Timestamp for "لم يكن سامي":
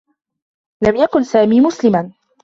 0.83-1.61